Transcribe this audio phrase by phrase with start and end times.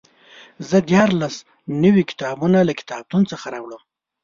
[0.69, 1.35] زه دیارلس
[1.83, 3.83] نوي کتابونه له کتابتون څخه راوړم.